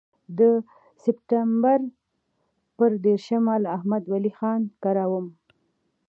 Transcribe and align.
د 0.39 0.41
سپټمبر 1.03 1.79
پر 2.77 2.91
دېرشمه 3.05 3.55
له 3.63 3.69
احمد 3.77 4.03
ولي 4.11 4.31
خان 4.37 4.61
کره 4.83 5.05
وم. 5.11 5.27